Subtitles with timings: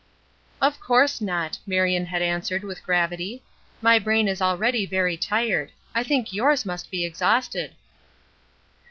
[0.63, 3.43] "Of course not," Marion had answered with gravity,
[3.83, 5.71] "My brain is already very tired.
[5.93, 7.75] I think yours must be exhausted."